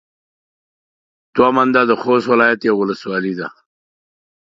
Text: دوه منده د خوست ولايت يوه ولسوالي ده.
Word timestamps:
دوه 1.35 1.49
منده 1.55 1.81
د 1.87 1.91
خوست 2.01 2.27
ولايت 2.31 2.59
يوه 2.69 2.77
ولسوالي 2.81 3.33
ده. 3.39 3.47